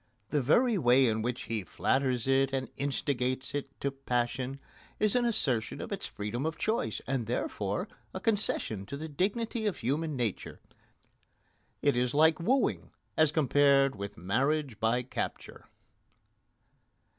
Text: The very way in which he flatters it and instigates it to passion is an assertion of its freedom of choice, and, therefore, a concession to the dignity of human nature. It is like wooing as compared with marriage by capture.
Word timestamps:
The 0.31 0.41
very 0.41 0.79
way 0.79 1.05
in 1.05 1.21
which 1.21 1.43
he 1.43 1.63
flatters 1.63 2.27
it 2.27 2.51
and 2.53 2.69
instigates 2.75 3.53
it 3.53 3.79
to 3.81 3.91
passion 3.91 4.59
is 4.99 5.15
an 5.15 5.25
assertion 5.25 5.79
of 5.79 5.91
its 5.91 6.07
freedom 6.07 6.43
of 6.43 6.57
choice, 6.57 7.01
and, 7.05 7.27
therefore, 7.27 7.87
a 8.11 8.19
concession 8.19 8.87
to 8.87 8.97
the 8.97 9.07
dignity 9.07 9.67
of 9.67 9.77
human 9.77 10.15
nature. 10.15 10.59
It 11.83 11.95
is 11.95 12.15
like 12.15 12.39
wooing 12.39 12.89
as 13.15 13.31
compared 13.31 13.95
with 13.95 14.17
marriage 14.17 14.79
by 14.79 15.03
capture. 15.03 15.67